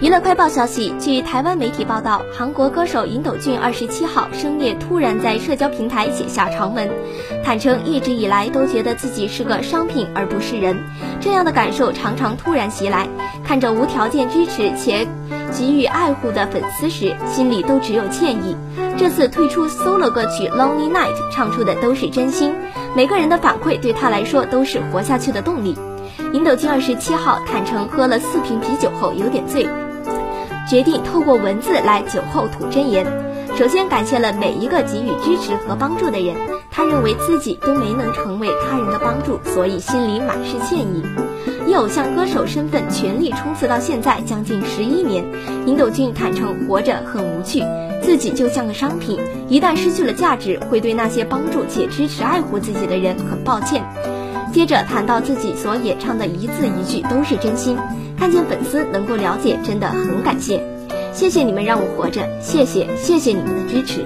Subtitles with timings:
[0.00, 6.90] 娱乐快报消息，据台湾媒体报道，韩国歌手尹斗俊二十七号深夜突然在社交平台写下长文，
[7.44, 10.74] 坦称一直以来都觉得自己是个商品而不是人，
[11.20, 13.06] 这样的感受常常突然袭来，
[13.44, 15.06] 看着无条件支持且
[15.52, 18.56] 给予爱护的粉丝时，心里都只有歉意。
[18.96, 22.54] 这次推出 solo 歌曲《Lonely Night》，唱出的都是真心，
[22.96, 25.76] 每个人的反馈对他来说都是活下去的动力。
[26.32, 29.68] 尹斗俊二十七号坦诚喝了四瓶啤酒后有点醉。
[30.70, 33.04] 决定透过文字来酒后吐真言。
[33.56, 36.36] 首先感谢了每一个给予支持和帮助的人，
[36.70, 41.02] 他认为自己都没能成为他人的帮助，所以心里满是歉意。
[41.66, 45.24] 以偶像歌手身份全力冲刺到现在将近十一年，
[45.66, 47.64] 尹斗俊坦诚活着很无趣，
[48.00, 53.82] 自己就像个商品，一旦失去了价值，会对那些帮助且支持爱护自己的人很抱歉。
[54.52, 57.76] 接着谈到自己所演唱的一字一句都是真心。
[58.18, 60.62] 看见粉丝能够了解，真的很感谢，
[61.12, 64.04] 谢谢你们让我活着，谢谢谢谢你们的支持。